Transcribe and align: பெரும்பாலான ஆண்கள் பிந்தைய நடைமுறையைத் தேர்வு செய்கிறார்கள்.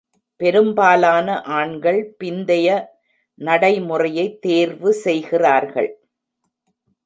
பெரும்பாலான 0.41 1.27
ஆண்கள் 1.51 2.15
பிந்தைய 2.19 2.67
நடைமுறையைத் 3.41 4.41
தேர்வு 4.41 4.93
செய்கிறார்கள். 5.03 5.91